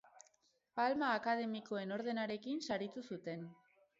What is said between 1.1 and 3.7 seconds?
Akademikoen Ordenarekin saritu zuten.